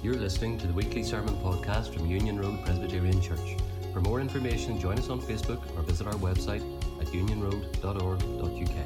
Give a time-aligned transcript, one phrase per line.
[0.00, 3.56] You're listening to the weekly sermon podcast from Union Road Presbyterian Church.
[3.92, 6.62] For more information, join us on Facebook or visit our website
[7.00, 8.76] at unionroad.org.uk.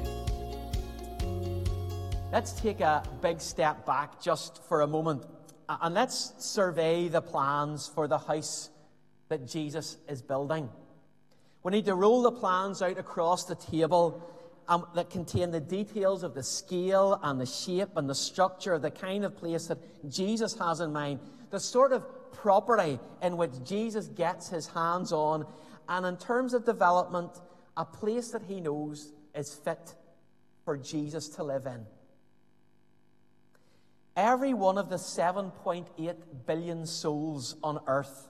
[2.31, 5.23] Let's take a big step back just for a moment
[5.69, 8.71] and let's survey the plans for the house
[9.29, 10.67] that Jesus is building.
[11.61, 14.19] We need to roll the plans out across the table
[14.67, 18.81] um, that contain the details of the scale and the shape and the structure of
[18.81, 19.77] the kind of place that
[20.09, 21.19] Jesus has in mind,
[21.51, 25.45] the sort of property in which Jesus gets his hands on,
[25.87, 27.31] and in terms of development,
[27.75, 29.95] a place that he knows is fit
[30.63, 31.85] for Jesus to live in.
[34.15, 38.27] Every one of the 7.8 billion souls on earth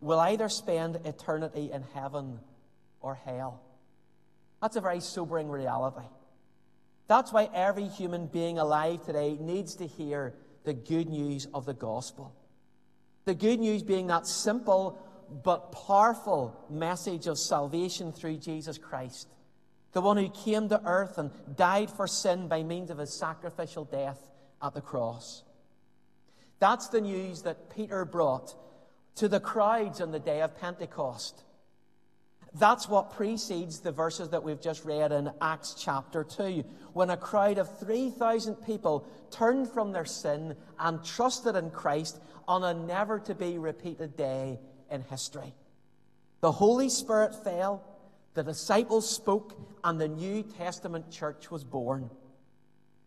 [0.00, 2.40] will either spend eternity in heaven
[3.00, 3.60] or hell.
[4.60, 6.06] That's a very sobering reality.
[7.06, 10.34] That's why every human being alive today needs to hear
[10.64, 12.34] the good news of the gospel.
[13.24, 15.02] The good news being that simple
[15.44, 19.28] but powerful message of salvation through Jesus Christ,
[19.92, 23.84] the one who came to earth and died for sin by means of his sacrificial
[23.84, 24.20] death
[24.62, 25.42] at the cross.
[26.58, 28.54] That's the news that Peter brought
[29.16, 31.44] to the crowds on the day of Pentecost.
[32.54, 37.16] That's what precedes the verses that we've just read in Acts chapter 2, when a
[37.16, 43.18] crowd of 3,000 people turned from their sin and trusted in Christ on a never
[43.20, 44.58] to be repeated day
[44.90, 45.54] in history.
[46.40, 47.84] The Holy Spirit fell,
[48.34, 52.10] the disciples spoke, and the New Testament church was born.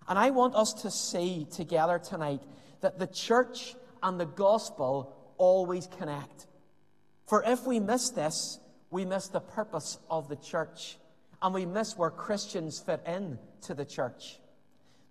[0.07, 2.41] And I want us to see together tonight
[2.81, 6.47] that the church and the gospel always connect.
[7.25, 8.59] For if we miss this,
[8.91, 10.97] we miss the purpose of the church
[11.41, 14.39] and we miss where Christians fit in to the church.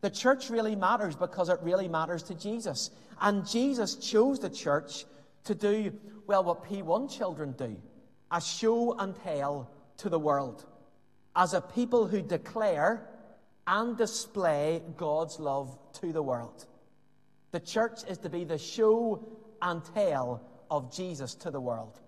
[0.03, 2.91] The church really matters because it really matters to Jesus.
[3.21, 5.05] And Jesus chose the church
[5.45, 5.93] to do,
[6.27, 7.77] well, what P1 children do
[8.33, 10.65] a show and tell to the world
[11.35, 13.09] as a people who declare
[13.67, 16.67] and display God's love to the world.
[17.51, 19.27] The church is to be the show
[19.61, 22.01] and tell of Jesus to the world.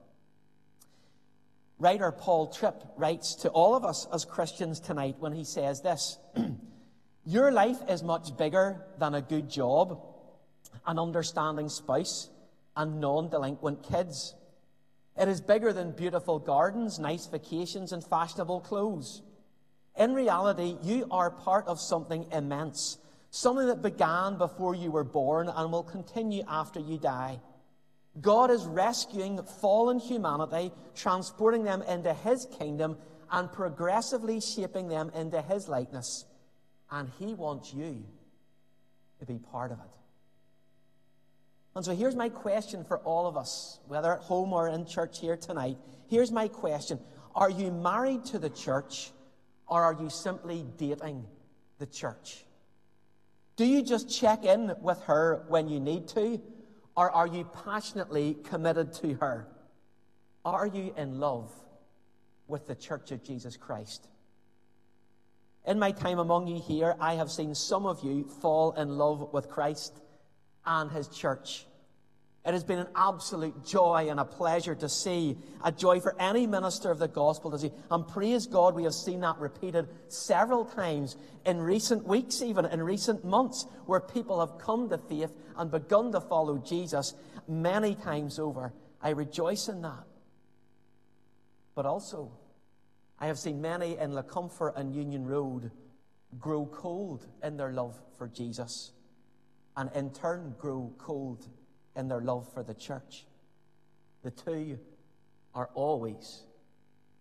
[1.83, 6.17] Writer Paul Tripp writes to all of us as Christians tonight when he says this
[7.25, 10.01] Your life is much bigger than a good job,
[10.87, 12.31] an understanding spouse,
[12.77, 14.37] and non delinquent kids.
[15.21, 19.23] It is bigger than beautiful gardens, nice vacations, and fashionable clothes.
[19.99, 22.99] In reality, you are part of something immense,
[23.31, 27.41] something that began before you were born and will continue after you die.
[28.21, 32.99] God is rescuing fallen humanity, transporting them into His kingdom,
[33.31, 36.27] and progressively shaping them into His likeness.
[36.91, 38.05] And He wants you
[39.21, 39.85] to be part of it.
[41.75, 45.21] And so here's my question for all of us, whether at home or in church
[45.21, 45.79] here tonight.
[46.09, 47.01] Here's my question
[47.35, 49.11] Are you married to the church,
[49.67, 51.25] or are you simply dating
[51.79, 52.45] the church?
[53.57, 56.41] Do you just check in with her when you need to?
[56.97, 59.49] Or are you passionately committed to her?
[60.45, 61.51] Are you in love
[62.49, 64.09] with the Church of Jesus Christ?
[65.65, 69.33] In my time among you here, I have seen some of you fall in love
[69.33, 70.01] with Christ
[70.67, 71.67] and his church.
[72.45, 76.45] It has been an absolute joy and a pleasure to see, a joy for any
[76.45, 77.71] minister of the gospel to see.
[77.89, 81.17] And praise God, we have seen that repeated several times
[81.47, 86.11] in recent weeks, even in recent months, where people have come to faith and begun
[86.13, 87.15] to follow Jesus
[87.47, 88.73] many times over.
[89.01, 90.05] I rejoice in that.
[91.77, 92.33] But also,
[93.21, 95.71] I have seen many in Lecumpher and Union Road
[96.41, 98.91] grow cold in their love for Jesus,
[99.77, 101.47] and in turn grow cold
[101.97, 103.25] in their love for the church.
[104.23, 104.79] The two
[105.55, 106.43] are always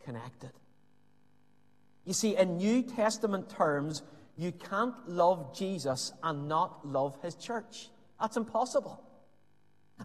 [0.03, 0.51] connected.
[2.05, 4.01] You see, in New Testament terms,
[4.37, 7.89] you can't love Jesus and not love his church.
[8.19, 9.03] That's impossible.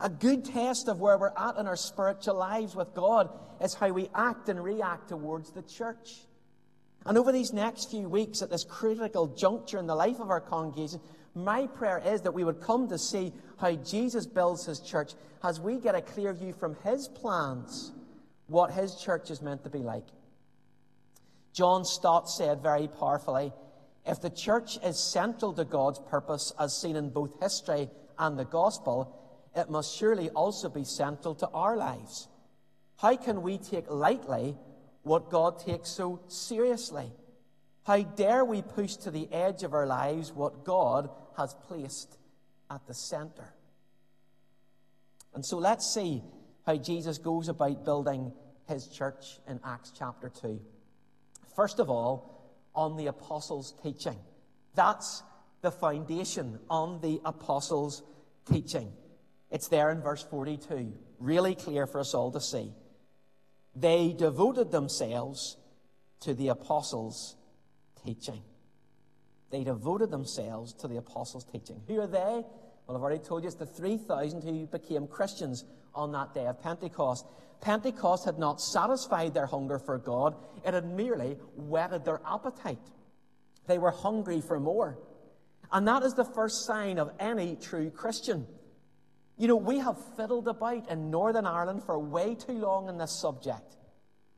[0.00, 3.30] A good test of where we're at in our spiritual lives with God
[3.62, 6.16] is how we act and react towards the church.
[7.04, 10.40] And over these next few weeks, at this critical juncture in the life of our
[10.40, 11.00] congregation,
[11.34, 15.12] my prayer is that we would come to see how Jesus builds his church
[15.44, 17.92] as we get a clear view from his plans
[18.48, 20.06] what his church is meant to be like.
[21.52, 23.52] John Stott said very powerfully
[24.06, 28.44] if the church is central to God's purpose as seen in both history and the
[28.44, 29.18] gospel,
[29.54, 32.28] it must surely also be central to our lives.
[32.98, 34.56] How can we take lightly
[35.06, 37.10] what God takes so seriously?
[37.84, 42.16] How dare we push to the edge of our lives what God has placed
[42.70, 43.54] at the center.
[45.34, 46.22] And so let's see
[46.64, 48.32] how Jesus goes about building
[48.68, 50.60] his church in Acts chapter 2.
[51.54, 54.18] First of all, on the apostles' teaching.
[54.74, 55.22] That's
[55.62, 58.02] the foundation on the apostles'
[58.50, 58.92] teaching.
[59.50, 62.72] It's there in verse 42, really clear for us all to see.
[63.78, 65.58] They devoted themselves
[66.20, 67.36] to the apostles'
[68.04, 68.42] teaching.
[69.50, 71.82] They devoted themselves to the apostles' teaching.
[71.86, 72.42] Who are they?
[72.86, 75.64] Well, I've already told you it's the 3,000 who became Christians
[75.94, 77.26] on that day of Pentecost.
[77.60, 82.78] Pentecost had not satisfied their hunger for God, it had merely whetted their appetite.
[83.66, 84.98] They were hungry for more.
[85.70, 88.46] And that is the first sign of any true Christian.
[89.36, 93.12] You know, we have fiddled about in Northern Ireland for way too long on this
[93.12, 93.76] subject.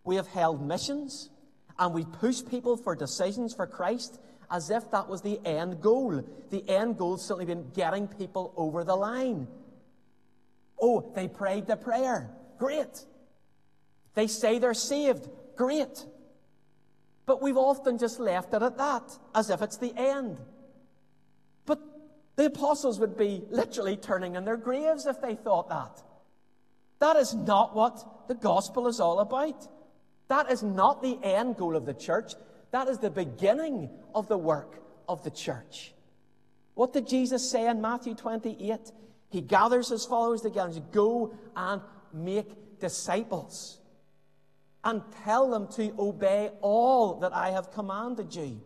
[0.04, 1.30] We have held missions
[1.78, 6.24] and we push people for decisions for Christ as if that was the end goal.
[6.50, 9.46] The end goal has certainly been getting people over the line.
[10.80, 12.30] Oh, they prayed the prayer.
[12.58, 13.04] Great.
[14.14, 15.28] They say they're saved.
[15.56, 16.04] Great.
[17.26, 20.40] But we've often just left it at that, as if it's the end.
[22.38, 26.00] The apostles would be literally turning in their graves if they thought that.
[27.00, 29.66] That is not what the gospel is all about.
[30.28, 32.34] That is not the end goal of the church.
[32.70, 35.92] That is the beginning of the work of the church.
[36.74, 38.92] What did Jesus say in Matthew 28?
[39.30, 41.82] He gathers his followers together and says, Go and
[42.14, 43.80] make disciples
[44.84, 48.60] and tell them to obey all that I have commanded you.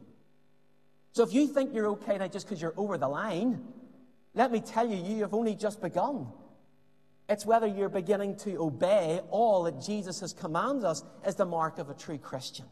[1.13, 3.63] So if you think you're okay now just because you're over the line,
[4.35, 6.27] let me tell you, you have only just begun.
[7.29, 11.79] It's whether you're beginning to obey all that Jesus has commanded us as the mark
[11.79, 12.67] of a true Christian.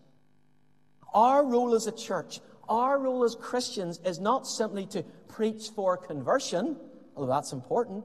[1.12, 5.96] Our role as a church, our role as Christians is not simply to preach for
[5.96, 6.76] conversion,
[7.14, 8.04] although that's important,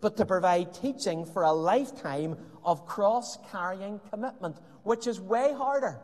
[0.00, 6.00] but to provide teaching for a lifetime of cross carrying commitment, which is way harder.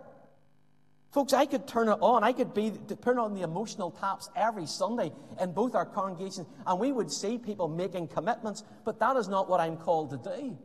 [1.13, 2.25] Folks, I could turn it on.
[2.25, 2.73] I could be
[3.03, 7.37] turn on the emotional taps every Sunday in both our congregations, and we would see
[7.37, 10.57] people making commitments, but that is not what I'm called to do.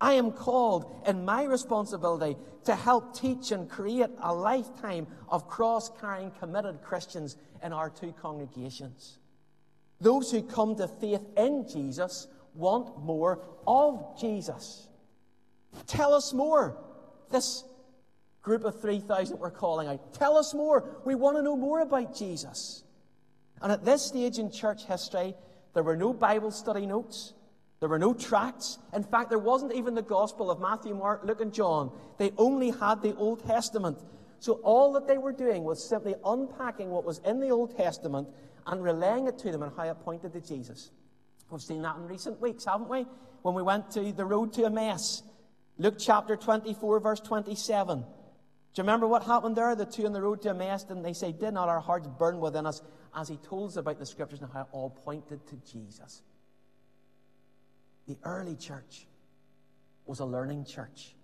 [0.00, 5.90] I am called in my responsibility to help teach and create a lifetime of cross
[6.00, 9.18] carrying, committed Christians in our two congregations.
[10.00, 14.88] Those who come to faith in Jesus want more of Jesus.
[15.86, 16.76] Tell us more.
[17.30, 17.64] This
[18.48, 20.14] group of 3,000 we're calling out.
[20.14, 21.02] Tell us more.
[21.04, 22.82] We want to know more about Jesus.
[23.60, 25.34] And at this stage in church history,
[25.74, 27.34] there were no Bible study notes.
[27.80, 28.78] There were no tracts.
[28.94, 31.92] In fact, there wasn't even the Gospel of Matthew, Mark, Luke, and John.
[32.16, 33.98] They only had the Old Testament.
[34.40, 38.28] So all that they were doing was simply unpacking what was in the Old Testament
[38.66, 40.90] and relaying it to them and how it pointed to Jesus.
[41.50, 43.04] We've seen that in recent weeks, haven't we?
[43.42, 45.22] When we went to the road to Emmaus.
[45.76, 48.04] Luke chapter 24, verse 27.
[48.74, 49.74] Do you remember what happened there?
[49.74, 52.38] The two on the road to Emmaus, and they say, Did not our hearts burn
[52.40, 52.82] within us
[53.14, 56.22] as he told us about the scriptures and how it all pointed to Jesus?
[58.06, 59.06] The early church
[60.06, 61.14] was a learning church.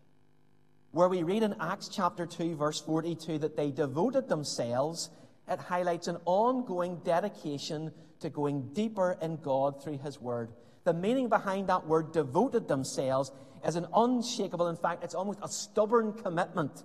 [0.91, 5.11] Where we read in Acts chapter 2, verse 42, that they devoted themselves,
[5.49, 10.50] it highlights an ongoing dedication to going deeper in God through His Word.
[10.84, 13.32] The meaning behind that word, devoted themselves,
[13.67, 16.82] is an unshakable, in fact, it's almost a stubborn commitment.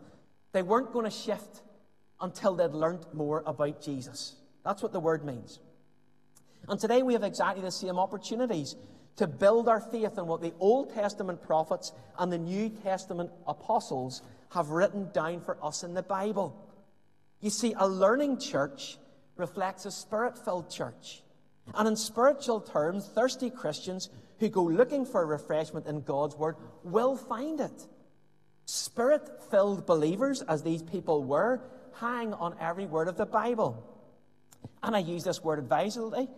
[0.52, 1.62] They weren't going to shift
[2.22, 4.36] until they'd learned more about Jesus.
[4.64, 5.60] That's what the word means.
[6.68, 8.76] And today we have exactly the same opportunities
[9.16, 14.22] to build our faith in what the Old Testament prophets and the New Testament apostles
[14.52, 16.56] have written down for us in the Bible.
[17.42, 18.98] You see, a learning church
[19.38, 21.24] reflects a spirit filled church.
[21.74, 27.16] And in spiritual terms, thirsty Christians who go looking for refreshment in God's Word will
[27.16, 27.88] find it.
[28.70, 31.60] Spirit filled believers, as these people were,
[31.96, 33.84] hang on every word of the Bible.
[34.84, 36.30] And I use this word advisedly.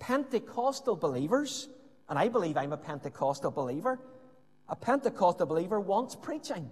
[0.00, 1.68] Pentecostal believers
[2.08, 4.00] and I believe I'm a Pentecostal believer.
[4.68, 6.68] A Pentecostal believer wants preaching.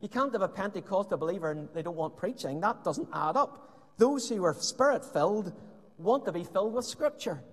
[0.00, 2.60] You can't have a Pentecostal believer and they don't want preaching.
[2.60, 3.94] That doesn't add up.
[3.96, 5.52] Those who are spirit filled
[5.98, 7.44] want to be filled with Scripture.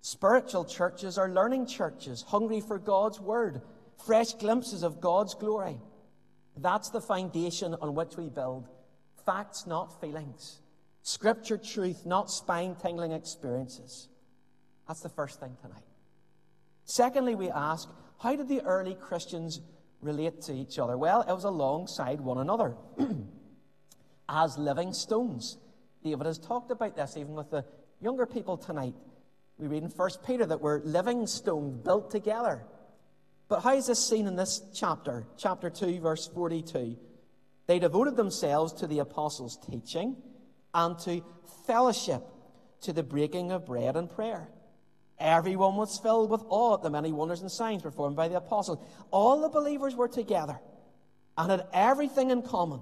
[0.00, 3.62] Spiritual churches are learning churches, hungry for God's Word,
[4.04, 5.78] fresh glimpses of God's glory.
[6.56, 8.68] That's the foundation on which we build.
[9.26, 10.60] Facts, not feelings.
[11.02, 14.08] Scripture truth, not spine tingling experiences.
[14.86, 15.82] That's the first thing tonight.
[16.84, 19.60] Secondly, we ask, how did the early Christians
[20.00, 20.96] relate to each other?
[20.96, 22.76] Well, it was alongside one another
[24.28, 25.58] as living stones.
[26.02, 27.64] David has talked about this even with the
[28.00, 28.94] younger people tonight.
[29.58, 32.64] We read in 1 Peter that we're living stones built together.
[33.48, 35.26] But how is this seen in this chapter?
[35.36, 36.96] Chapter 2, verse 42.
[37.66, 40.16] They devoted themselves to the apostles' teaching
[40.72, 41.22] and to
[41.66, 42.22] fellowship,
[42.82, 44.48] to the breaking of bread and prayer.
[45.18, 48.78] Everyone was filled with awe at the many wonders and signs performed by the apostles.
[49.10, 50.58] All the believers were together
[51.38, 52.80] and had everything in common.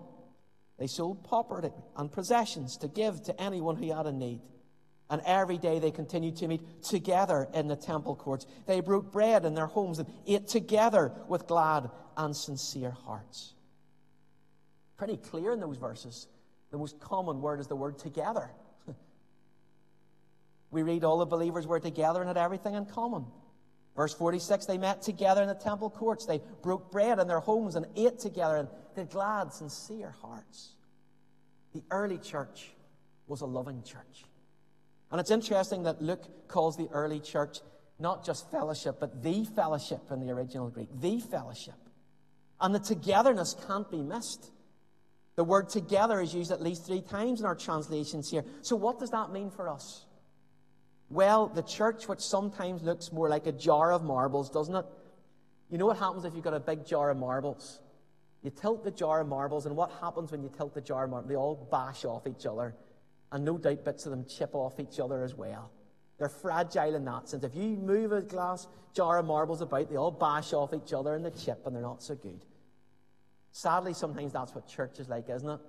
[0.78, 4.40] They sold property and possessions to give to anyone who had a need.
[5.12, 8.47] And every day they continued to meet together in the temple courts.
[8.66, 13.52] They broke bread in their homes and ate together with glad and sincere hearts.
[14.97, 16.28] Pretty clear in those verses.
[16.71, 18.52] The most common word is the word together.
[20.71, 23.26] we read all the believers were together and had everything in common.
[23.95, 26.25] Verse 46 they met together in the temple courts.
[26.25, 30.71] They broke bread in their homes and ate together and did glad, sincere hearts.
[31.75, 32.71] The early church
[33.26, 34.25] was a loving church.
[35.12, 37.59] And it's interesting that Luke calls the early church
[37.99, 40.88] not just fellowship, but the fellowship in the original Greek.
[41.00, 41.75] The fellowship.
[42.61, 44.50] And the togetherness can't be missed.
[45.37, 48.45] The word together is used at least three times in our translations here.
[48.62, 50.07] So, what does that mean for us?
[51.11, 54.87] Well, the church, which sometimes looks more like a jar of marbles, doesn't it?
[55.71, 57.81] You know what happens if you've got a big jar of marbles?
[58.42, 61.11] You tilt the jar of marbles, and what happens when you tilt the jar of
[61.11, 61.28] marbles?
[61.28, 62.75] They all bash off each other
[63.32, 65.70] and no doubt bits of them chip off each other as well.
[66.18, 67.42] They're fragile in that sense.
[67.42, 71.14] If you move a glass jar of marbles about, they all bash off each other
[71.14, 72.44] and they chip and they're not so good.
[73.50, 75.60] Sadly, sometimes that's what church is like, isn't it?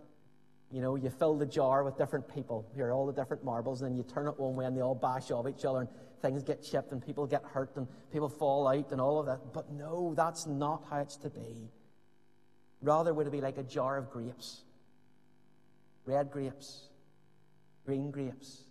[0.72, 2.65] You know, you fill the jar with different people.
[2.75, 4.82] Here are all the different marbles, and then you turn it one way and they
[4.82, 5.89] all bash off each other, and
[6.22, 9.53] things get chipped, and people get hurt, and people fall out, and all of that.
[9.53, 11.70] But no, that's not how it's to be.
[12.82, 14.62] Rather, would it be like a jar of grapes?
[16.05, 16.89] Red grapes
[17.86, 18.63] green grapes.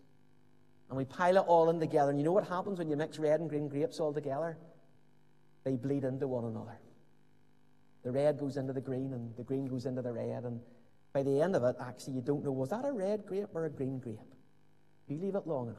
[0.88, 2.10] And we pile it all in together.
[2.10, 4.58] And you know what happens when you mix red and green grapes all together?
[5.64, 6.78] They bleed into one another.
[8.04, 10.44] The red goes into the green, and the green goes into the red.
[10.44, 10.60] And
[11.12, 13.64] by the end of it, actually, you don't know was that a red grape or
[13.64, 14.18] a green grape?
[15.08, 15.78] You leave it long enough.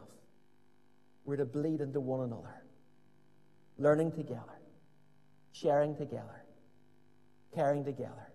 [1.26, 2.64] We're to bleed into one another,
[3.78, 4.60] learning together,
[5.52, 6.44] sharing together,
[7.54, 8.32] caring together,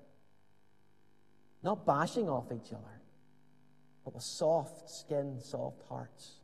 [1.62, 2.97] not bashing off each other
[4.08, 6.36] but with soft skin, soft hearts,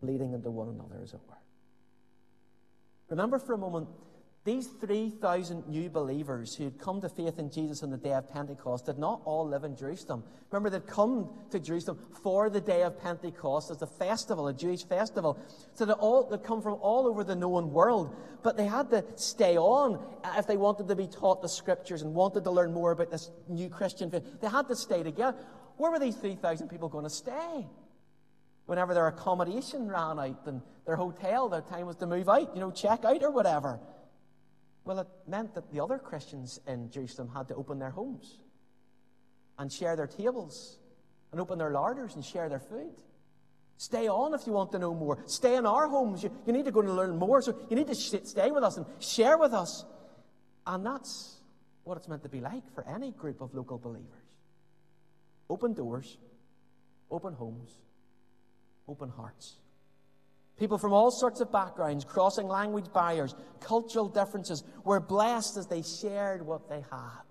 [0.00, 1.34] bleeding into one another, as it were.
[3.10, 3.88] Remember for a moment,
[4.44, 8.30] these 3,000 new believers who had come to faith in Jesus on the day of
[8.30, 10.22] Pentecost did not all live in Jerusalem.
[10.52, 14.84] Remember, they'd come to Jerusalem for the day of Pentecost as a festival, a Jewish
[14.84, 15.40] festival.
[15.74, 18.14] So they all, they'd come from all over the known world,
[18.44, 20.00] but they had to stay on
[20.36, 23.32] if they wanted to be taught the scriptures and wanted to learn more about this
[23.48, 24.22] new Christian faith.
[24.40, 25.36] They had to stay together.
[25.76, 27.66] Where were these 3,000 people going to stay?
[28.66, 32.60] Whenever their accommodation ran out and their hotel, their time was to move out, you
[32.60, 33.78] know, check out or whatever.
[34.84, 38.38] Well, it meant that the other Christians in Jerusalem had to open their homes
[39.58, 40.78] and share their tables
[41.32, 42.94] and open their larders and share their food.
[43.78, 45.22] Stay on if you want to know more.
[45.26, 46.22] Stay in our homes.
[46.22, 47.42] You, you need to go and learn more.
[47.42, 49.84] So you need to sh- stay with us and share with us.
[50.66, 51.36] And that's
[51.84, 54.25] what it's meant to be like for any group of local believers.
[55.48, 56.18] Open doors,
[57.10, 57.70] open homes,
[58.88, 59.56] open hearts.
[60.58, 65.82] People from all sorts of backgrounds, crossing language barriers, cultural differences, were blessed as they
[65.82, 67.26] shared what they had.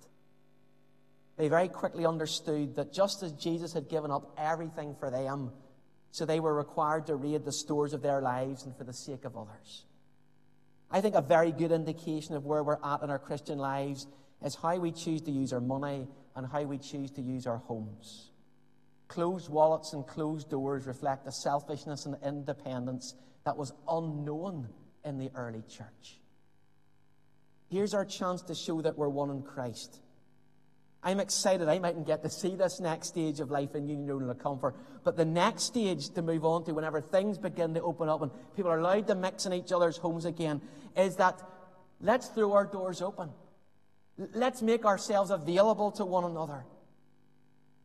[1.37, 5.51] They very quickly understood that just as Jesus had given up everything for them,
[6.11, 9.25] so they were required to raid the stores of their lives and for the sake
[9.25, 9.85] of others.
[10.89, 14.07] I think a very good indication of where we're at in our Christian lives
[14.45, 17.57] is how we choose to use our money and how we choose to use our
[17.57, 18.29] homes.
[19.07, 24.69] Closed wallets and closed doors reflect a selfishness and independence that was unknown
[25.03, 26.19] in the early church.
[27.69, 29.99] Here's our chance to show that we're one in Christ.
[31.01, 31.67] I'm excited.
[31.67, 34.75] I mightn't get to see this next stage of life in Union Road and Comfort,
[35.03, 38.31] but the next stage to move on to whenever things begin to open up and
[38.55, 40.61] people are allowed to mix in each other's homes again
[40.95, 41.41] is that
[41.99, 43.29] let's throw our doors open.
[44.17, 46.63] Let's make ourselves available to one another.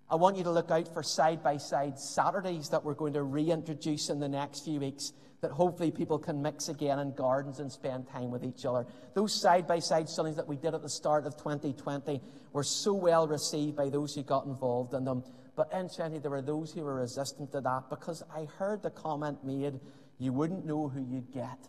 [0.08, 3.22] I want you to look out for side by side Saturdays that we're going to
[3.22, 7.70] reintroduce in the next few weeks that hopefully people can mix again in gardens and
[7.70, 8.86] spend time with each other.
[9.14, 12.20] Those side by side Sundays that we did at the start of 2020
[12.52, 15.24] were so well received by those who got involved in them.
[15.56, 19.44] But incidentally, there were those who were resistant to that because I heard the comment
[19.44, 19.80] made,
[20.18, 21.68] you wouldn't know who you'd get,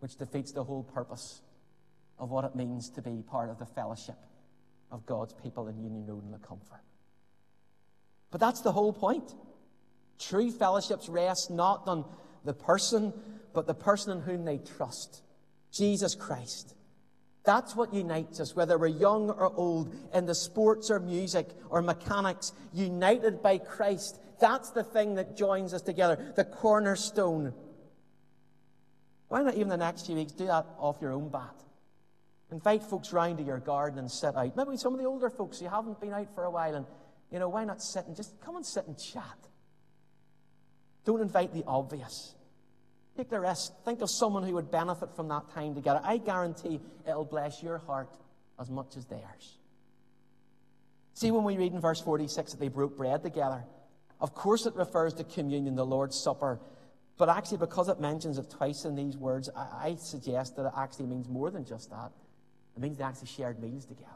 [0.00, 1.42] which defeats the whole purpose
[2.18, 4.16] of what it means to be part of the fellowship
[4.90, 6.80] of God's people in Union Road and Lecumpher.
[8.30, 9.34] But that's the whole point.
[10.18, 12.04] True fellowships rest not on
[12.44, 13.12] the person,
[13.52, 15.22] but the person in whom they trust
[15.72, 16.74] Jesus Christ.
[17.44, 21.80] That's what unites us, whether we're young or old, in the sports or music or
[21.80, 24.18] mechanics, united by Christ.
[24.40, 27.54] That's the thing that joins us together, the cornerstone.
[29.28, 31.54] Why not even the next few weeks do that off your own bat?
[32.52, 34.56] Invite folks round to your garden and sit out.
[34.56, 36.86] Maybe some of the older folks who haven't been out for a while, and
[37.30, 39.38] you know, why not sit and just come and sit and chat?
[41.04, 42.34] Don't invite the obvious.
[43.16, 43.72] Take the risk.
[43.84, 46.00] Think of someone who would benefit from that time together.
[46.04, 48.10] I guarantee it'll bless your heart
[48.60, 49.58] as much as theirs.
[51.14, 53.64] See, when we read in verse 46 that they broke bread together,
[54.20, 56.60] of course it refers to communion, the Lord's Supper.
[57.16, 60.72] But actually, because it mentions it twice in these words, I, I suggest that it
[60.76, 62.12] actually means more than just that.
[62.76, 64.10] It means they actually shared meals together.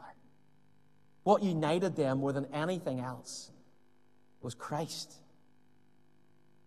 [1.23, 3.51] What united them more than anything else
[4.41, 5.13] was Christ.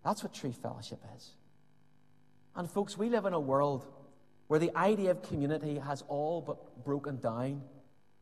[0.05, 1.31] That's what true fellowship is.
[2.57, 3.85] And folks, we live in a world
[4.47, 7.63] where the idea of community has all but broken down.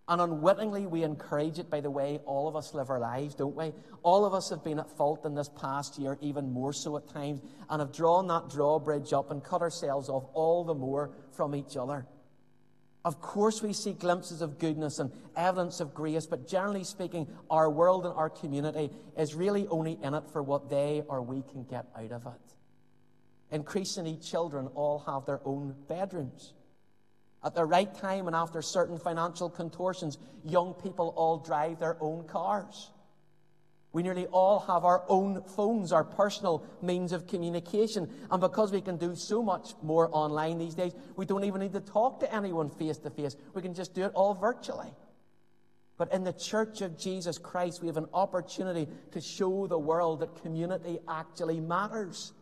[0.09, 3.55] And unwittingly, we encourage it by the way all of us live our lives, don't
[3.55, 3.73] we?
[4.02, 7.09] All of us have been at fault in this past year, even more so at
[7.09, 11.55] times, and have drawn that drawbridge up and cut ourselves off all the more from
[11.55, 12.07] each other.
[13.04, 17.68] Of course, we see glimpses of goodness and evidence of grace, but generally speaking, our
[17.68, 21.64] world and our community is really only in it for what they or we can
[21.64, 22.54] get out of it.
[23.50, 26.54] Increasingly, children all have their own bedrooms.
[27.44, 32.28] At the right time and after certain financial contortions, young people all drive their own
[32.28, 32.92] cars.
[33.93, 38.09] We nearly all have our own phones, our personal means of communication.
[38.31, 41.75] And because we can do so much more online these days, we don't even need
[41.75, 43.37] to talk to anyone face to face.
[43.55, 44.93] We can just do it all virtually.
[45.99, 50.21] But in the Church of Jesus Christ, we have an opportunity to show the world
[50.21, 52.33] that community actually matters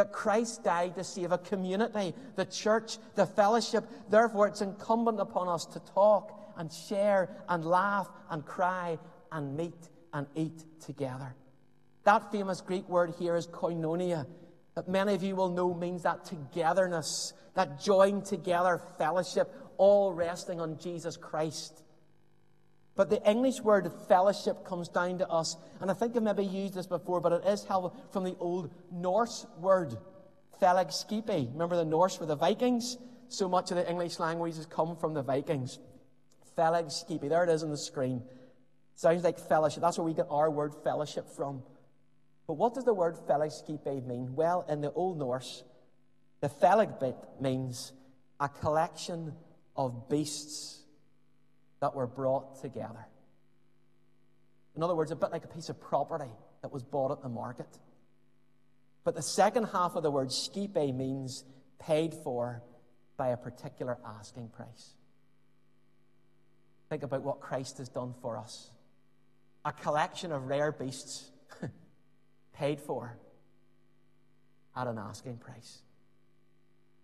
[0.00, 3.84] that Christ died to save a community, the church, the fellowship.
[4.08, 8.98] Therefore, it's incumbent upon us to talk and share and laugh and cry
[9.30, 11.34] and meet and eat together.
[12.04, 14.26] That famous Greek word here is koinonia,
[14.74, 20.60] that many of you will know means that togetherness, that joined together fellowship, all resting
[20.60, 21.82] on Jesus Christ.
[22.96, 26.74] But the English word fellowship comes down to us, and I think I've maybe used
[26.74, 29.96] this before, but it is from the old Norse word,
[30.60, 31.52] fellagskipi.
[31.52, 32.98] Remember the Norse were the Vikings?
[33.28, 35.78] So much of the English language has come from the Vikings.
[36.58, 37.28] Fellagskipi.
[37.28, 38.22] There it is on the screen.
[39.00, 39.80] Sounds like fellowship.
[39.80, 41.62] That's where we get our word fellowship from.
[42.46, 44.34] But what does the word fellagskipi mean?
[44.34, 45.64] Well, in the Old Norse,
[46.42, 46.50] the
[47.00, 47.94] bit means
[48.40, 49.32] a collection
[49.74, 50.82] of beasts
[51.80, 53.06] that were brought together.
[54.76, 57.30] In other words, a bit like a piece of property that was bought at the
[57.30, 57.78] market.
[59.02, 61.46] But the second half of the word skipe means
[61.78, 62.62] paid for
[63.16, 64.90] by a particular asking price.
[66.90, 68.72] Think about what Christ has done for us
[69.64, 71.30] a collection of rare beasts
[72.52, 73.16] paid for
[74.76, 75.82] at an asking price.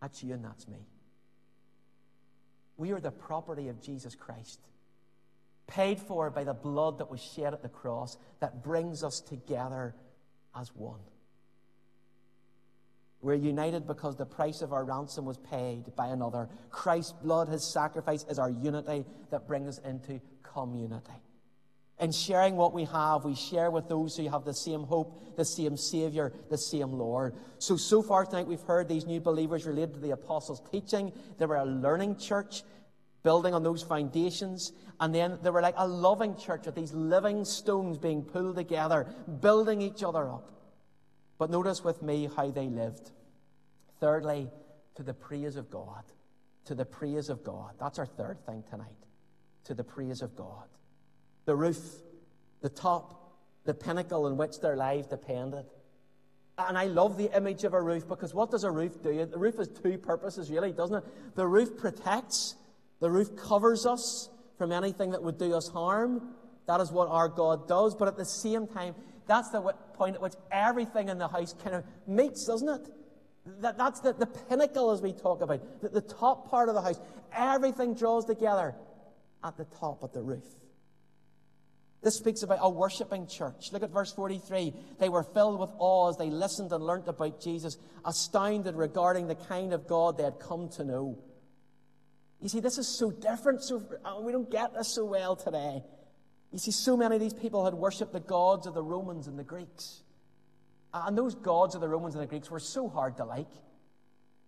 [0.01, 0.87] That's you and that's me.
[2.77, 4.61] We are the property of Jesus Christ,
[5.66, 9.95] paid for by the blood that was shed at the cross that brings us together
[10.59, 11.01] as one.
[13.23, 16.49] We're united because the price of our ransom was paid by another.
[16.71, 21.11] Christ's blood, his sacrifice, is our unity that brings us into community.
[21.99, 25.47] In sharing what we have, we share with those who have the same hope, the
[25.47, 27.35] same Savior, the same Lord.
[27.59, 31.11] So, so far tonight, we've heard these new believers related to the apostles' teaching.
[31.39, 32.65] They were a learning church,
[33.23, 34.73] building on those foundations.
[35.01, 39.07] And then they were like a loving church with these living stones being pulled together,
[39.41, 40.51] building each other up.
[41.39, 43.11] But notice with me how they lived.
[44.01, 44.51] Thirdly,
[44.97, 46.05] to the praise of God.
[46.67, 47.73] To the praise of God.
[47.81, 48.89] That's our third thing tonight.
[49.65, 50.67] To the praise of God
[51.47, 51.79] the roof,
[52.61, 55.65] the top, the pinnacle in which their life depended.
[56.59, 59.25] And I love the image of a roof because what does a roof do?
[59.25, 61.05] The roof has two purposes, really, doesn't it?
[61.35, 62.57] The roof protects,
[63.01, 66.35] the roof covers us from anything that would do us harm.
[66.67, 67.95] That is what our God does.
[67.95, 68.95] But at the same time,
[69.27, 69.61] that's the
[69.95, 72.89] point at which everything in the house kind of meets, doesn't it?
[73.61, 76.83] That, that's the, the pinnacle, as we talk about, the, the top part of the
[76.83, 76.99] house.
[77.33, 78.75] Everything draws together
[79.45, 80.45] at the top of the roof.
[82.07, 83.73] This speaks about a worshipping church.
[83.73, 84.73] Look at verse 43.
[85.01, 89.35] They were filled with awe as they listened and learnt about Jesus, astounded regarding the
[89.35, 91.19] kind of God they had come to know.
[92.40, 93.61] You see, this is so different.
[93.64, 95.83] So uh, we don't get this so well today.
[96.53, 99.37] You see, so many of these people had worshipped the gods of the Romans and
[99.37, 100.05] the Greeks.
[100.95, 103.51] And those gods of the Romans and the Greeks were so hard to like.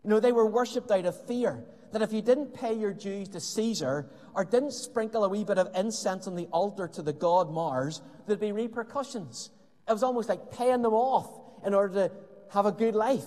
[0.05, 3.29] You know, they were worshipped out of fear that if you didn't pay your dues
[3.31, 7.13] to Caesar or didn't sprinkle a wee bit of incense on the altar to the
[7.13, 9.51] god Mars, there'd be repercussions.
[9.89, 12.13] It was almost like paying them off in order to
[12.53, 13.25] have a good life.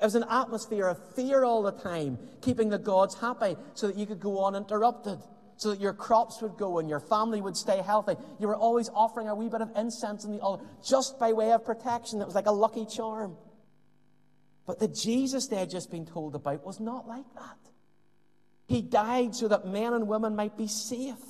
[0.00, 3.96] It was an atmosphere of fear all the time, keeping the gods happy so that
[3.96, 5.18] you could go uninterrupted,
[5.56, 8.14] so that your crops would go and your family would stay healthy.
[8.38, 11.52] You were always offering a wee bit of incense on the altar just by way
[11.52, 12.20] of protection.
[12.20, 13.36] It was like a lucky charm.
[14.66, 17.58] But the Jesus they had just been told about was not like that.
[18.66, 21.20] He died so that men and women might be safe.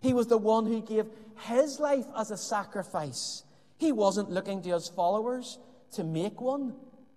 [0.00, 1.06] He was the one who gave
[1.44, 3.44] his life as a sacrifice.
[3.78, 5.58] He wasn't looking to his followers
[5.92, 6.74] to make one,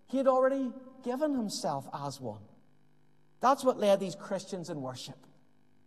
[0.08, 0.72] he had already
[1.04, 2.42] given himself as one.
[3.42, 5.16] That's what led these Christians in worship.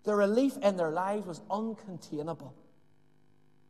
[0.04, 2.52] The relief in their lives was uncontainable.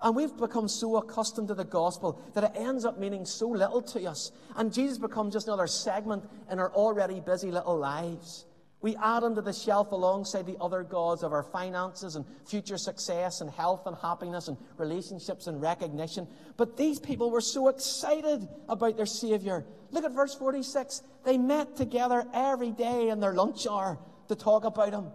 [0.00, 3.82] And we've become so accustomed to the gospel that it ends up meaning so little
[3.82, 4.32] to us.
[4.56, 8.46] And Jesus becomes just another segment in our already busy little lives.
[8.82, 12.76] We add him to the shelf alongside the other gods of our finances and future
[12.76, 16.26] success and health and happiness and relationships and recognition.
[16.56, 19.64] But these people were so excited about their Savior.
[19.92, 21.02] Look at verse 46.
[21.24, 25.12] They met together every day in their lunch hour to talk about him.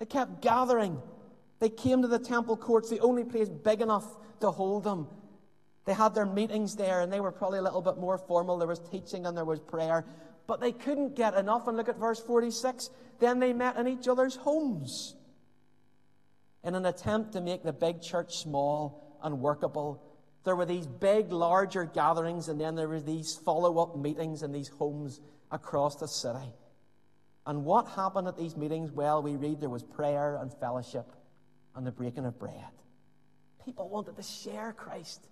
[0.00, 1.00] They kept gathering.
[1.60, 4.06] They came to the temple courts, the only place big enough
[4.40, 5.06] to hold them.
[5.84, 8.58] They had their meetings there, and they were probably a little bit more formal.
[8.58, 10.04] There was teaching and there was prayer.
[10.48, 11.68] But they couldn't get enough.
[11.68, 12.90] And look at verse 46.
[13.20, 15.14] Then they met in each other's homes
[16.64, 20.02] in an attempt to make the big church small and workable.
[20.44, 24.50] There were these big, larger gatherings, and then there were these follow up meetings in
[24.50, 25.20] these homes
[25.52, 26.52] across the city.
[27.46, 28.90] And what happened at these meetings?
[28.90, 31.06] Well, we read there was prayer and fellowship
[31.74, 32.54] and the breaking of bread.
[33.64, 35.26] People wanted to share Christ.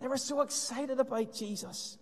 [0.00, 1.98] They were so excited about Jesus.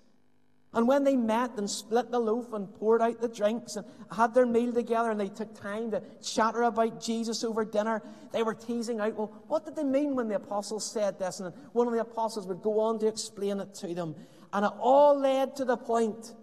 [0.74, 4.35] And when they met and split the loaf and poured out the drinks and had
[4.35, 8.02] their meal together and they took time to chatter about Jesus over dinner,
[8.33, 11.40] they were teasing out, well, what did they mean when the apostles said this?
[11.40, 14.14] And one of the apostles would go on to explain it to them.
[14.52, 16.35] And it all led to the point.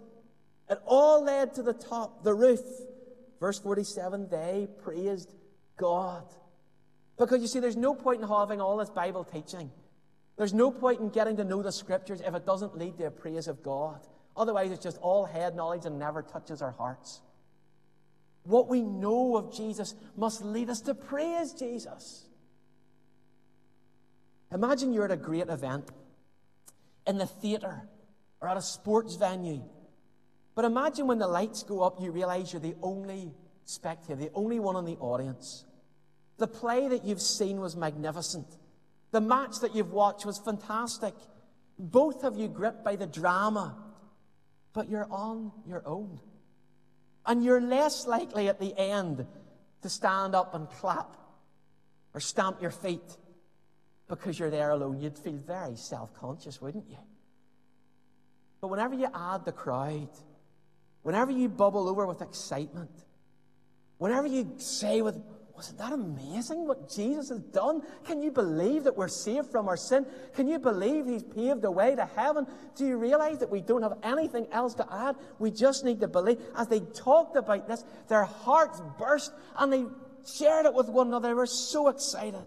[0.68, 2.60] It all led to the top, the roof.
[3.38, 5.32] Verse 47 they praised
[5.76, 6.24] God.
[7.16, 9.70] Because you see, there's no point in having all this Bible teaching.
[10.36, 13.10] There's no point in getting to know the scriptures if it doesn't lead to a
[13.10, 14.00] praise of God.
[14.36, 17.20] Otherwise, it's just all head knowledge and never touches our hearts.
[18.44, 22.26] What we know of Jesus must lead us to praise Jesus.
[24.52, 25.90] Imagine you're at a great event
[27.06, 27.88] in the theatre
[28.40, 29.62] or at a sports venue.
[30.54, 33.32] But imagine when the lights go up, you realize you're the only
[33.64, 35.64] spectator, the only one in the audience.
[36.38, 38.46] The play that you've seen was magnificent.
[39.10, 41.14] The match that you've watched was fantastic.
[41.78, 43.76] Both of you gripped by the drama,
[44.76, 46.20] but you're on your own.
[47.24, 49.26] And you're less likely at the end
[49.80, 51.16] to stand up and clap
[52.12, 53.16] or stamp your feet
[54.06, 55.00] because you're there alone.
[55.00, 56.98] You'd feel very self conscious, wouldn't you?
[58.60, 60.10] But whenever you add the crowd,
[61.02, 62.90] whenever you bubble over with excitement,
[63.96, 65.18] whenever you say with
[65.56, 67.80] wasn't that amazing what Jesus has done?
[68.04, 70.04] Can you believe that we're saved from our sin?
[70.34, 72.46] Can you believe He's paved the way to heaven?
[72.76, 75.16] Do you realize that we don't have anything else to add?
[75.38, 76.40] We just need to believe.
[76.56, 79.86] As they talked about this, their hearts burst and they
[80.26, 81.28] shared it with one another.
[81.28, 82.46] They were so excited.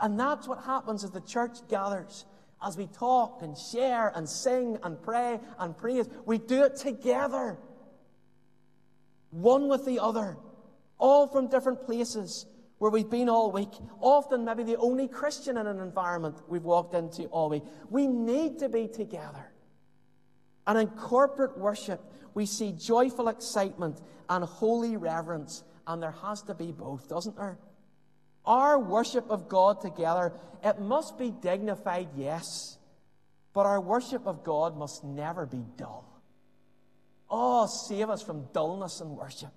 [0.00, 2.24] And that's what happens as the church gathers.
[2.60, 7.56] As we talk and share and sing and pray and praise, we do it together,
[9.30, 10.36] one with the other
[11.00, 12.46] all from different places
[12.78, 16.94] where we've been all week, often maybe the only Christian in an environment we've walked
[16.94, 17.64] into all week.
[17.90, 19.52] We need to be together.
[20.66, 22.00] And in corporate worship,
[22.32, 27.58] we see joyful excitement and holy reverence, and there has to be both, doesn't there?
[28.46, 30.32] Our worship of God together,
[30.64, 32.78] it must be dignified, yes,
[33.52, 36.06] but our worship of God must never be dull.
[37.28, 39.50] Oh, save us from dullness in worship.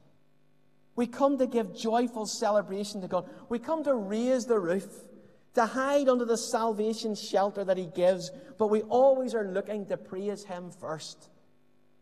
[0.96, 3.30] We come to give joyful celebration to God.
[3.50, 4.88] We come to raise the roof,
[5.56, 9.98] to hide under the salvation shelter that He gives, but we always are looking to
[9.98, 11.30] praise Him first.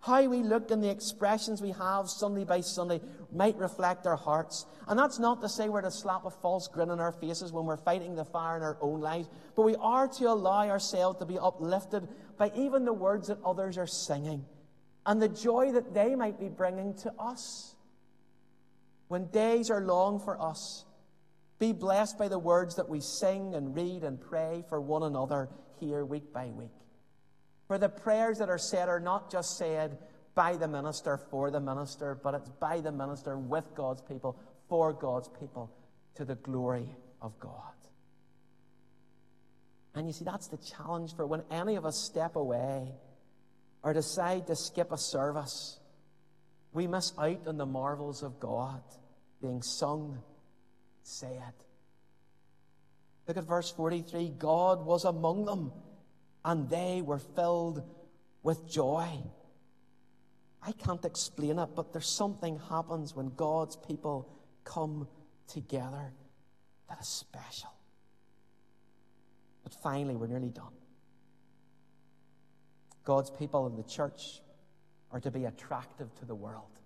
[0.01, 3.01] How we look and the expressions we have Sunday by Sunday
[3.32, 4.65] might reflect our hearts.
[4.88, 7.65] And that's not to say we're to slap a false grin on our faces when
[7.65, 11.25] we're fighting the fire in our own lives, but we are to allow ourselves to
[11.25, 14.43] be uplifted by even the words that others are singing
[15.06, 17.75] and the joy that they might be bringing to us
[19.12, 20.86] when days are long for us,
[21.60, 25.50] be blessed by the words that we sing and read and pray for one another
[25.82, 26.71] here week by week.
[27.67, 29.97] For the prayers that are said are not just said
[30.34, 34.93] by the minister for the minister, but it's by the minister with God's people, for
[34.93, 35.69] God's people,
[36.15, 36.88] to the glory
[37.21, 37.76] of God.
[39.93, 42.93] And you see, that's the challenge for when any of us step away
[43.84, 45.82] or decide to skip a service,
[46.71, 48.82] we miss out on the marvels of God
[49.41, 50.21] being sung,
[51.04, 51.54] said.
[53.27, 55.71] Look at verse 43 God was among them,
[56.43, 57.84] and they were filled
[58.43, 59.08] with joy.
[60.63, 64.30] I can't explain it, but there's something happens when God's people
[64.63, 65.08] come
[65.47, 66.13] together
[66.89, 67.71] that is special.
[69.63, 70.73] But finally, we're nearly done.
[73.04, 74.41] God's people in the church
[75.12, 76.81] are to be attractive to the world.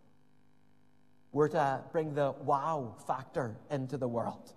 [1.35, 4.53] We're to bring the wow factor into the world.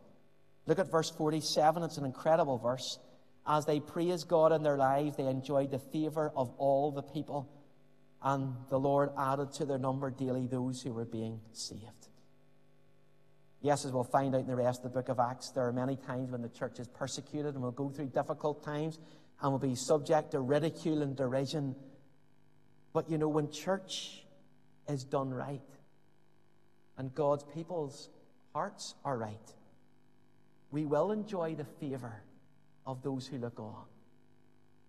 [0.64, 1.82] Look at verse 47.
[1.82, 3.00] It's an incredible verse.
[3.44, 7.50] As they praised God in their lives, they enjoyed the favor of all the people,
[8.22, 12.10] and the Lord added to their number daily those who were being saved.
[13.60, 15.72] Yes, as we'll find out in the rest of the book of Acts, there are
[15.72, 19.00] many times when the church is persecuted and will go through difficult times
[19.42, 21.74] and will be subject to ridicule and derision.
[22.92, 24.22] But you know, when church
[24.88, 25.60] is done right
[26.98, 28.10] and God's people's
[28.52, 29.54] hearts are right,
[30.70, 32.22] we will enjoy the favor
[32.86, 33.84] of those who look on.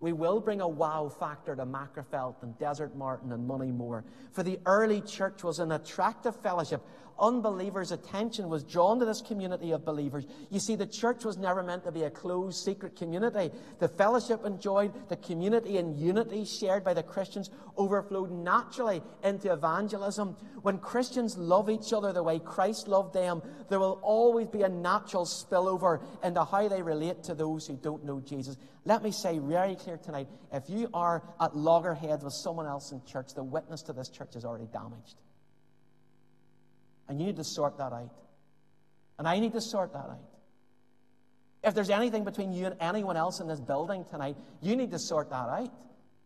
[0.02, 4.04] We will bring a wow factor to Magherafelt and Desertmartin and Moneymore.
[4.32, 6.82] For the early church was an attractive fellowship
[7.20, 10.26] unbelievers' attention was drawn to this community of believers.
[10.50, 13.52] You see, the church was never meant to be a closed, secret community.
[13.80, 20.36] The fellowship enjoyed, the community and unity shared by the Christians overflowed naturally into evangelism.
[20.62, 24.70] When Christians love each other the way Christ loved them, there will always be a
[24.70, 28.58] natural spillover into how they relate to those who don't know Jesus.
[28.86, 33.02] Let me say very clear tonight if you are at loggerheads with someone else in
[33.06, 35.15] church, the witness to this church is already damaged.
[37.08, 38.13] And you need to sort that out.
[39.18, 40.22] And I need to sort that out.
[41.63, 45.00] If there's anything between you and anyone else in this building tonight, you need to
[45.00, 45.74] sort that out.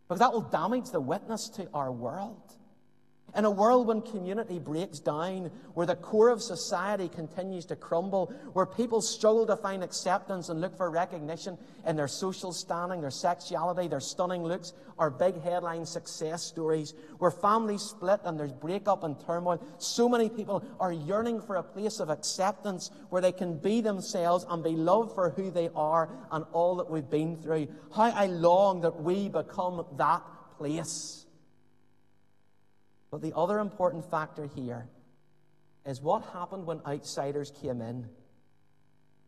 [0.07, 2.53] Because that will damage the witness to our world.
[3.35, 8.31] In a world when community breaks down, where the core of society continues to crumble,
[8.53, 13.09] where people struggle to find acceptance and look for recognition in their social standing, their
[13.09, 19.03] sexuality, their stunning looks, or big headline success stories, where families split and there's breakup
[19.03, 23.57] and turmoil, so many people are yearning for a place of acceptance where they can
[23.57, 27.67] be themselves and be loved for who they are and all that we've been through.
[27.95, 30.21] How I long that we become that
[30.59, 31.22] place.
[33.13, 34.87] But the other important factor here
[35.85, 38.09] is what happened when outsiders came in.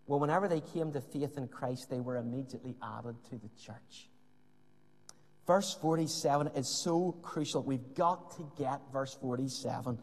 [0.08, 4.10] Well, whenever they came to faith in Christ, they were immediately added to the church.
[5.46, 7.62] Verse 47 is so crucial.
[7.62, 10.00] We've got to get verse 47.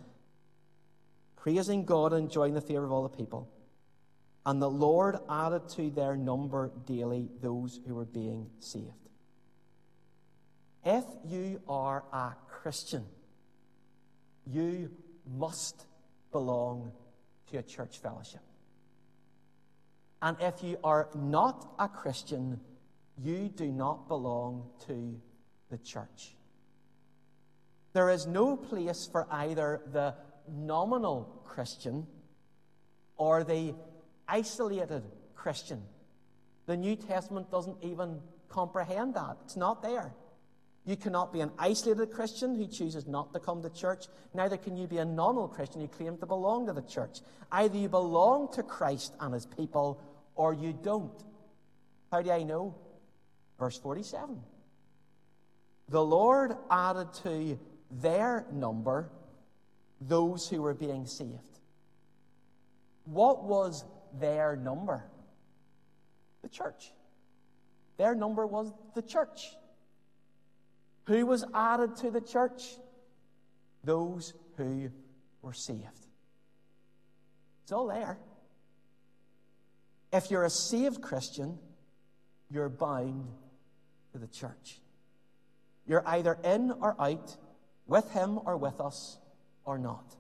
[1.35, 3.51] Praising God and enjoying the favor of all the people.
[4.47, 9.09] And the Lord added to their number daily those who were being saved.
[10.85, 13.07] If you are a Christian,
[14.47, 14.91] you
[15.39, 15.87] must
[16.31, 16.93] belong
[17.51, 18.41] to a church fellowship.
[20.21, 22.61] And if you are not a Christian,
[23.19, 25.21] you do not belong to
[25.71, 26.37] the church.
[27.93, 30.15] There is no place for either the
[30.49, 32.07] nominal Christian
[33.17, 33.75] or the
[34.27, 35.03] isolated
[35.35, 35.83] Christian.
[36.67, 39.37] The New Testament doesn't even comprehend that.
[39.45, 40.15] It's not there.
[40.85, 44.07] You cannot be an isolated Christian who chooses not to come to church.
[44.35, 47.21] Neither can you be a nominal Christian who claims to belong to the church.
[47.53, 50.01] Either you belong to Christ and his people
[50.35, 51.23] or you don't.
[52.11, 52.75] How do I know?
[53.61, 54.41] Verse 47.
[55.89, 57.59] The Lord added to
[57.91, 59.11] their number
[60.01, 61.61] those who were being saved.
[63.05, 63.85] What was
[64.19, 65.05] their number?
[66.43, 66.93] The church.
[67.99, 69.55] Their number was the church.
[71.05, 72.77] Who was added to the church?
[73.85, 74.91] Those who
[75.41, 76.07] were saved.
[77.65, 78.19] It's all there.
[80.13, 81.59] If you're a saved Christian,
[82.51, 83.29] you're bound
[84.13, 84.81] to the church.
[85.87, 87.37] You're either in or out,
[87.87, 89.19] with him or with us,
[89.65, 90.15] or not.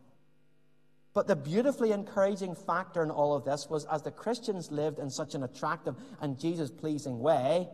[1.14, 5.10] But the beautifully encouraging factor in all of this was as the Christians lived in
[5.10, 7.68] such an attractive and Jesus pleasing way,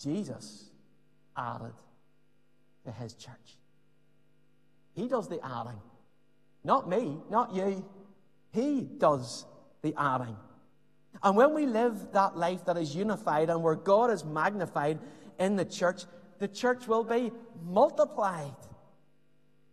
[0.00, 0.65] Jesus
[1.36, 1.74] added
[2.84, 3.58] to his church.
[4.94, 5.80] He does the adding.
[6.64, 7.84] Not me, not you.
[8.52, 9.44] He does
[9.82, 10.36] the adding.
[11.22, 14.98] And when we live that life that is unified and where God is magnified
[15.38, 16.04] in the church,
[16.38, 17.32] the church will be
[17.64, 18.54] multiplied.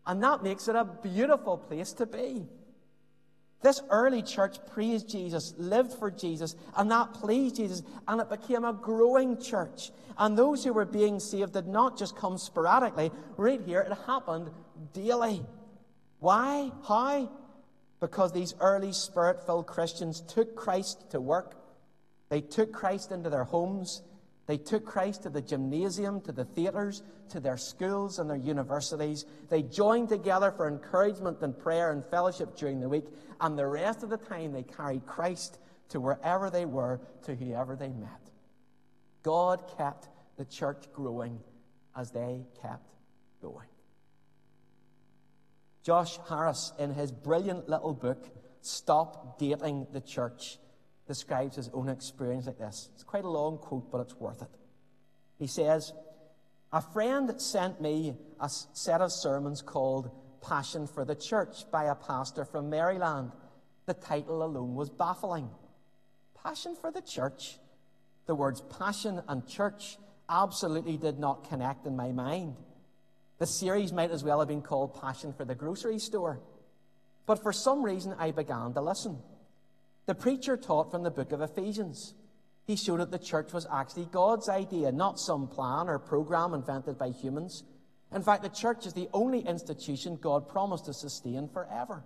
[0.06, 2.46] And that makes it a beautiful place to be.
[3.64, 8.66] This early church praised Jesus, lived for Jesus, and that pleased Jesus, and it became
[8.66, 9.92] a growing church.
[10.18, 13.10] And those who were being saved did not just come sporadically.
[13.38, 14.52] Right here, it happened
[14.92, 15.46] daily.
[16.20, 16.72] Why?
[16.86, 17.32] How?
[18.02, 21.56] Because these early spirit filled Christians took Christ to work,
[22.28, 24.02] they took Christ into their homes,
[24.46, 29.26] they took Christ to the gymnasium, to the theatres, to their schools and their universities.
[29.50, 33.06] They joined together for encouragement and prayer and fellowship during the week,
[33.40, 37.76] and the rest of the time they carried Christ to wherever they were, to whoever
[37.76, 38.32] they met.
[39.22, 41.40] God kept the church growing
[41.96, 42.96] as they kept
[43.42, 43.68] going.
[45.84, 48.30] Josh Harris, in his brilliant little book,
[48.62, 50.58] Stop Dating the Church,
[51.08, 52.90] describes his own experience like this.
[52.94, 54.50] It's quite a long quote, but it's worth it.
[55.38, 55.94] He says,
[56.72, 60.12] A friend sent me a set of sermons called
[60.42, 63.32] Passion for the Church by a pastor from Maryland.
[63.86, 65.50] The title alone was baffling.
[66.42, 67.58] Passion for the Church?
[68.26, 69.98] The words passion and church
[70.30, 72.56] absolutely did not connect in my mind.
[73.40, 76.40] The series might as well have been called Passion for the Grocery Store.
[77.26, 79.18] But for some reason, I began to listen.
[80.06, 82.14] The preacher taught from the book of Ephesians.
[82.66, 86.98] He showed that the church was actually God's idea, not some plan or program invented
[86.98, 87.64] by humans.
[88.14, 92.04] In fact, the church is the only institution God promised to sustain forever.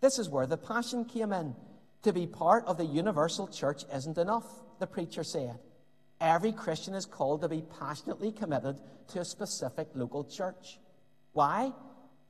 [0.00, 1.54] This is where the passion came in.
[2.02, 4.46] To be part of the universal church isn't enough,
[4.78, 5.58] the preacher said.
[6.20, 10.78] Every Christian is called to be passionately committed to a specific local church.
[11.32, 11.72] Why?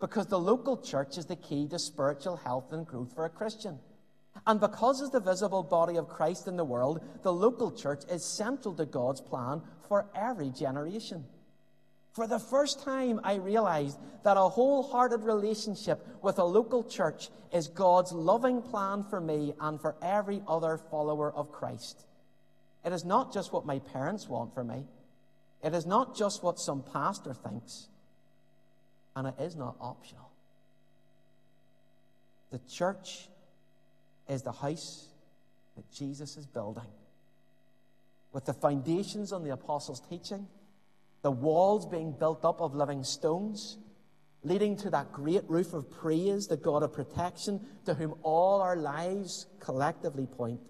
[0.00, 3.78] Because the local church is the key to spiritual health and growth for a Christian.
[4.46, 8.24] And because of the visible body of Christ in the world, the local church is
[8.24, 11.24] central to God's plan for every generation.
[12.12, 17.68] For the first time, I realized that a wholehearted relationship with a local church is
[17.68, 22.06] God's loving plan for me and for every other follower of Christ.
[22.86, 24.86] It is not just what my parents want for me,
[25.62, 27.88] it is not just what some pastor thinks,
[29.14, 30.30] and it is not optional.
[32.50, 33.28] The church
[34.28, 35.08] is the house
[35.76, 36.90] that Jesus is building.
[38.32, 40.46] With the foundations on the apostles' teaching,
[41.22, 43.78] the walls being built up of living stones,
[44.42, 48.76] leading to that great roof of praise, the God of protection, to whom all our
[48.76, 50.60] lives collectively point,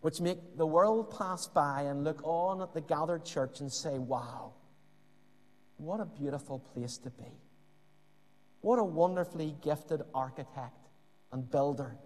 [0.00, 3.98] which make the world pass by and look on at the gathered church and say,
[3.98, 4.52] Wow,
[5.76, 7.32] what a beautiful place to be.
[8.60, 10.88] What a wonderfully gifted architect
[11.32, 11.96] and builder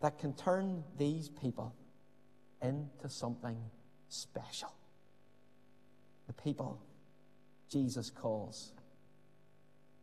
[0.00, 1.74] that can turn these people
[2.62, 3.56] into something
[4.08, 4.72] special.
[6.26, 6.80] The people
[7.70, 8.72] Jesus calls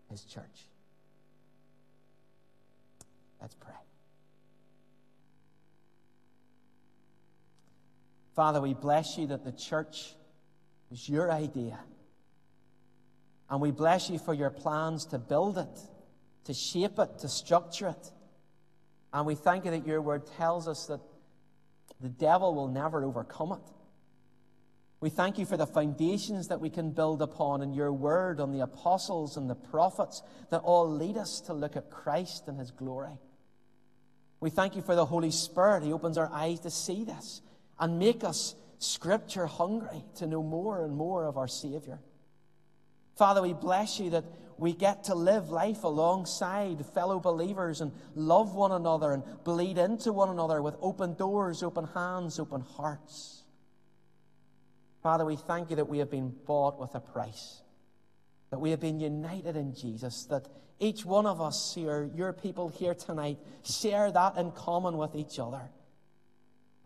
[0.10, 0.69] his church.
[3.41, 3.73] Let's pray.
[8.36, 10.15] Father, we bless you that the church
[10.91, 11.79] is your idea.
[13.49, 15.79] And we bless you for your plans to build it,
[16.45, 18.12] to shape it, to structure it.
[19.17, 20.99] And we thank you that your word tells us that
[21.99, 23.71] the devil will never overcome it.
[24.99, 28.51] We thank you for the foundations that we can build upon in your word, on
[28.51, 32.69] the apostles and the prophets that all lead us to look at Christ and his
[32.69, 33.17] glory.
[34.39, 35.82] We thank you for the Holy Spirit.
[35.82, 37.41] He opens our eyes to see this
[37.80, 41.97] and make us scripture hungry to know more and more of our Savior.
[43.15, 44.25] Father, we bless you that
[44.58, 50.12] we get to live life alongside fellow believers and love one another and bleed into
[50.12, 53.43] one another with open doors, open hands, open hearts.
[55.04, 57.62] Father, we thank you that we have been bought with a price,
[58.50, 60.48] that we have been united in Jesus, that
[60.80, 65.39] each one of us here, your people here tonight, share that in common with each
[65.39, 65.70] other.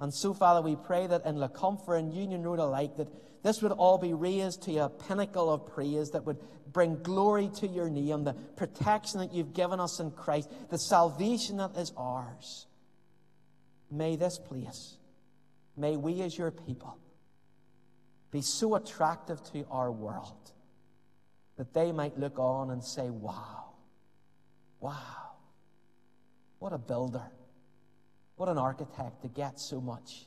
[0.01, 3.07] And so, Father, we pray that in Lecumpher and Union Road alike, that
[3.43, 6.39] this would all be raised to a pinnacle of praise that would
[6.73, 11.57] bring glory to your name, the protection that you've given us in Christ, the salvation
[11.57, 12.65] that is ours.
[13.91, 14.97] May this place,
[15.77, 16.97] may we as your people,
[18.31, 20.51] be so attractive to our world
[21.57, 23.73] that they might look on and say, Wow,
[24.79, 25.35] wow,
[26.57, 27.29] what a builder.
[28.41, 30.25] What an architect to get so much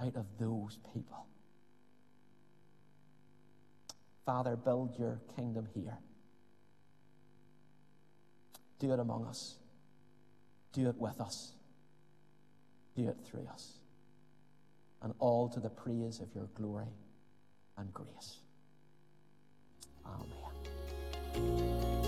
[0.00, 1.28] out of those people.
[4.26, 5.96] Father, build your kingdom here.
[8.80, 9.58] Do it among us.
[10.72, 11.52] Do it with us.
[12.96, 13.74] Do it through us.
[15.00, 16.90] And all to the praise of your glory
[17.78, 18.40] and grace.
[20.04, 22.03] Amen.